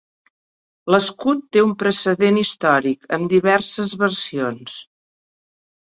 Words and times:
L'escut 0.93 1.43
té 1.57 1.63
un 1.67 1.75
precedent 1.85 2.41
històric 2.45 3.07
amb 3.19 3.31
diverses 3.37 3.97
versions. 4.09 4.85